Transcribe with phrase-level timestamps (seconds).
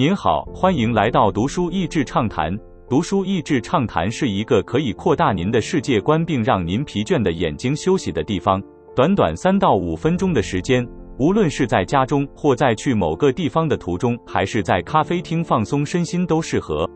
[0.00, 2.58] 您好，欢迎来到读书益智畅谈。
[2.88, 8.62] 读书益智畅谈是一个可以扩大您的世界观，并让您疲倦的眼睛休息的地方。
[8.96, 16.88] 短短三到五分钟的时间，无论是在家中，或在去某个地方的途中，还是在咖啡厅放松身心，都适合。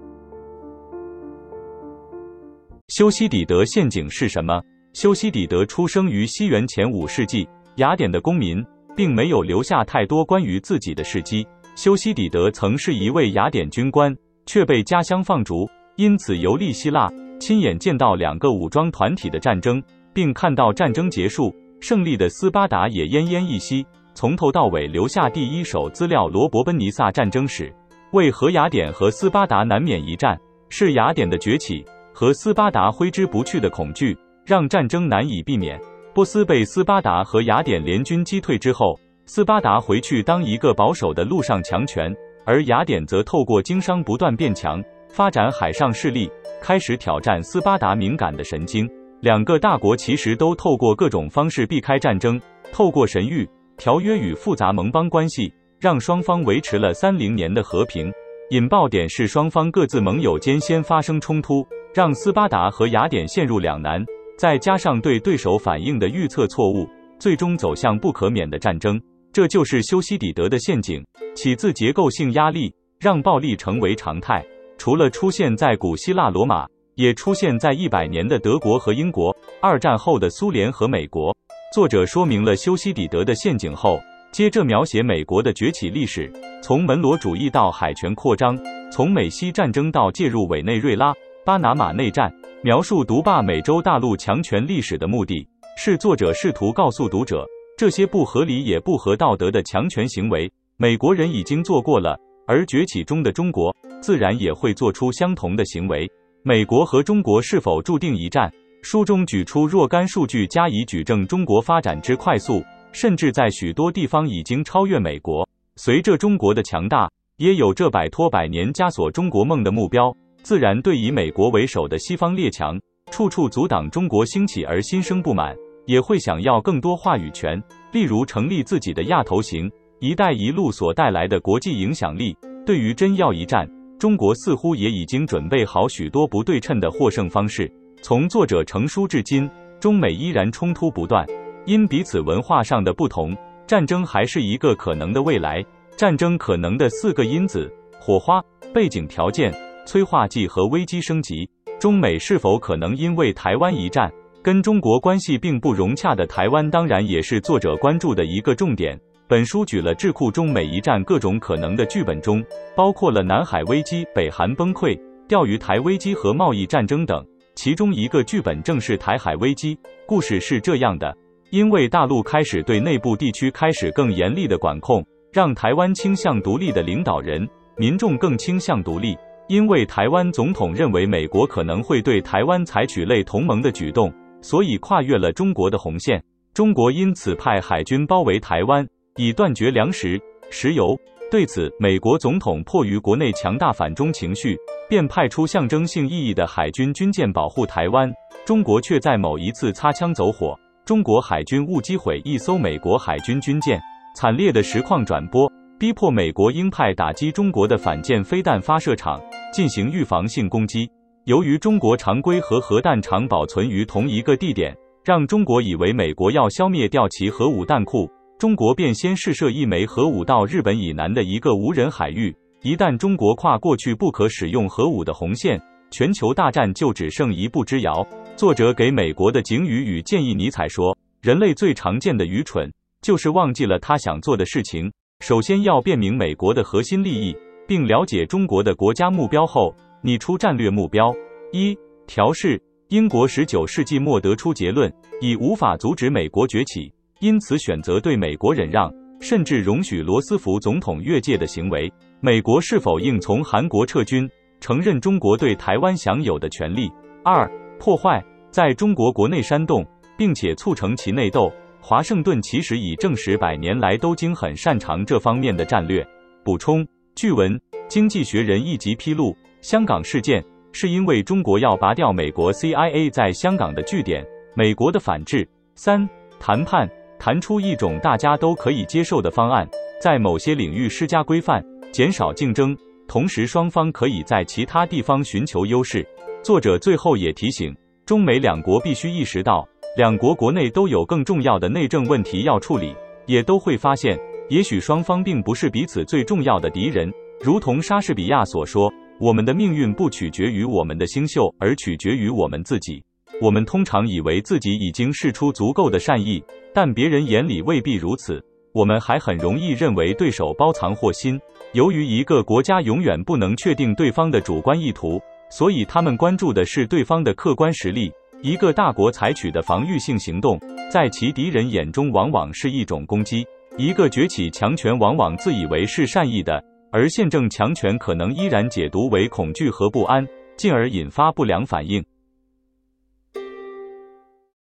[2.89, 4.63] 修昔底德陷阱是什么？
[4.95, 7.47] 修昔底德出生于西元前五世纪，
[7.77, 8.65] 雅典的公民，
[8.97, 11.47] 并没有留下太多关于自己的事迹。
[11.75, 14.17] 修昔底德曾是一位雅典军官，
[14.47, 23.85] 却被家乡放逐，因此游历希腊，亲眼见到两个武装团体的战争，并看到战争结束，胜利的斯巴达也奄奄一息。
[24.15, 27.65] 从头到尾留下第一手资料《罗伯奔尼撒战争史》。
[28.13, 30.39] 为何雅典和斯巴达难免一战？
[30.69, 35.81] 是雅典的崛起和斯巴达挥之不去的恐惧，让战争难以避免。
[36.15, 38.97] 波斯被斯巴达和雅典联军击退之后。
[39.27, 42.15] 斯巴达回去当一个保守的陆上强权，
[42.45, 48.89] 而雅典则透过经商不断变强，发展海上势力，开始挑战斯巴达敏感的神经。
[49.21, 52.39] 两个大国其实都透过各种方式避开战争，
[52.71, 55.51] 透过神谕、条约与复杂盟邦关系，
[55.81, 58.13] 让双方维持了三零年的和平。
[58.51, 64.05] 引爆点是双方各自盟友间先发生冲突，让斯巴达和雅典陷入两难，
[64.37, 66.87] 再加上对对手反应的预测错误，
[67.19, 69.01] 最终走向不可免的战争。
[69.35, 71.05] 这就是修昔底德的陷阱，
[71.35, 74.41] 起自结构性压力，让暴力成为常态。
[74.79, 76.65] 除了出现在古希腊罗马，
[76.95, 81.37] 也出现在一百年的德国和英国，二战后的苏联和美国。
[81.75, 83.99] 作者说明了修昔底德的陷阱后，
[84.31, 88.57] 接着描写美国的崛起历史，从门罗主义到海权扩张，
[88.89, 91.13] 从美西战争到介入委内瑞拉、
[91.45, 95.45] 巴拿马内战，描述独霸美洲大陆强权历史的目的
[95.77, 97.45] 是作者试图告诉读者。
[97.77, 102.17] 这些不合理也不合道德的强权行为，美国人已经做过了，
[102.47, 106.09] 而崛起中的中国自然也会做出相同的行为。
[106.45, 108.53] 美国和中国是否注定一战？
[108.83, 112.63] 书中举出若干数据加以举证：中国发展之快速，
[112.93, 115.49] 甚至在许多地方已经超越美国。
[115.75, 120.15] 随着中国的强大，也有着摆脱百年枷锁中国梦的目标。
[120.45, 122.79] 自然对以美国为首的西方列强，
[123.11, 125.57] 处处阻挡中国兴起而心生不满。
[125.87, 127.63] 也会想要更多话语权，
[127.93, 132.37] 例如成立自己的亚投行、一带一路所带来的国际影响力。
[132.67, 133.69] 对于真要一战，
[133.99, 137.71] 中国似乎也已经准备好许多不对称的获胜方式。
[138.03, 141.27] 从作者成书至今，中美依然冲突不断，
[141.67, 143.37] 因彼此文化上的不同，
[143.67, 145.65] 战争还是一个可能的未来。
[145.97, 148.43] 战争可能的四个因子：火花、
[148.73, 149.55] 背景条件、
[149.87, 151.49] 催化剂和危机升级。
[151.79, 154.11] 中美是否可能因为台湾一战？
[154.45, 158.95] 跟中国关系并不融洽的台湾，当然也是作者关注的一个重点。
[159.27, 162.45] 本书举了智库中美一战各种可能的剧本中，
[162.77, 167.25] 包括了南海危机、北韩崩溃、钓鱼台危机和贸易战争等。
[167.55, 169.79] 其中一个剧本正是台海危机。
[170.07, 171.17] 故事是这样的：
[171.49, 179.17] 因为大陆开始对内部地区开始更严厉的管控，让台湾倾向独立的领导人、民众更倾向独立。
[179.49, 184.13] 因为台湾总统认为美国可能会对台湾采取类同盟的举动。
[184.45, 186.23] 所以跨越了中国的红线，
[186.53, 190.95] 中国因此派海军包围台湾，以断绝粮食、石油。
[191.31, 194.55] 对此，美国总统迫于国内强大反中情绪，
[194.87, 198.13] 便派出象征性意义的海军军舰保护台湾。
[198.45, 203.81] 中国却在某一次擦枪走火，中国海军误击毁一艘美国海军军舰。
[204.15, 209.19] 惨烈的实况转播逼迫美国鹰派打击中国的反舰飞弹发射场，
[209.55, 210.87] 进行预防性攻击。
[211.25, 218.07] 由于中国常规和核弹场保存于同一个地点，让中国以为美国要消灭掉其核武弹库，
[218.39, 222.35] 中国便先试射一枚核武到日本以南的一个无人海域。
[222.61, 225.59] 一旦中国跨过去不可使用核武的红线，
[225.91, 228.07] 全球大战就只剩一步之遥。
[228.37, 232.71] 作者给美国的警语与建议尼采说：“人类最常见的愚蠢，
[233.01, 234.93] 就是忘记了他想做的事情。
[235.21, 237.35] 首先要辨明美国的核心利益，
[237.67, 239.75] 并了解中国的国家目标后。”
[240.07, 241.15] 拟出战略目标：
[241.51, 241.75] 一、
[242.07, 242.61] 调试。
[242.89, 251.91] 英国十九世纪末得出结论，已无法阻止美国崛起，因此选择对美国忍让，甚至容许罗斯福总统越界的行为。
[252.21, 254.29] 美国是否应从韩国撤军，
[254.61, 256.93] 承认中国对台湾享有的权利？
[257.25, 258.23] 二、破坏。
[258.51, 259.85] 在中国国内煽动，
[260.19, 261.51] 并且促成其内斗。
[261.81, 266.07] 华盛顿其实已证实，百年来都经很擅长这方面的战略。
[266.45, 266.87] 补充：
[267.17, 267.53] 据闻，
[267.89, 269.35] 《经济学人》一集披露。
[269.65, 274.23] 香港事件是因为中国要拔掉美国 CIA 在香港的据点，
[274.55, 275.49] 美国的反制。
[275.75, 276.07] 三、
[276.39, 276.87] 谈判
[277.19, 279.67] 谈出一种大家都可以接受的方案，
[279.99, 282.77] 在某些领域施加规范，减少竞争，
[283.09, 286.07] 同时双方可以在其他地方寻求优势。
[286.43, 287.75] 作者最后也提醒，
[288.05, 292.95] 中美两国必须意识到，两国国内都有更重要的内政问题要处理，
[293.25, 294.21] 也都会发现，
[294.51, 297.11] 也许双方并不是彼此最重要的敌人。
[297.41, 303.03] 如同莎士比亚所说：“我们的命运不取决于我们的星宿，而取决于我们自己。”
[303.41, 306.41] 我们通常以为自己已经试出足够的善意，
[306.73, 308.41] 但别人眼里未必如此。
[308.73, 311.41] 我们还很容易认为对手包藏祸心。
[311.73, 315.21] 由于一个国家永远不能确定对方的主观意图，
[315.51, 318.13] 所以他们关注的是对方的客观实力。
[318.41, 320.57] 一个大国采取的防御性行动，
[320.89, 323.45] 在其敌人眼中往往是一种攻击。
[323.77, 326.63] 一个崛起强权往往自以为是善意的，
[326.95, 330.25] 而宪政强权可能依然解读为恐惧和不安，
[330.57, 332.01] 进而引发不良反应。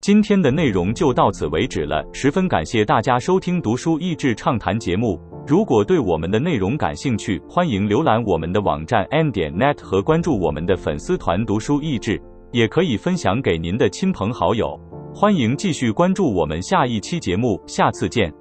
[0.00, 5.16] 今天的内容就到此为止了，十分感谢大家收听读书益智畅谈节目。
[5.46, 12.20] 如果对我们的内容感兴趣，欢迎浏览我们的网站 n 点 net 和关注我们的粉丝团读书益智，
[12.50, 14.76] 也可以分享给您的亲朋好友。
[15.14, 18.34] 欢迎继续关注我们下一期节目，下次见。